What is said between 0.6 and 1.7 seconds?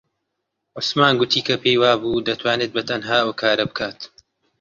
عوسمان گوتی کە